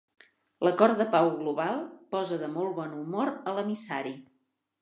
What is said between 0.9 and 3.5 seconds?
de pau global posa de molt bon humor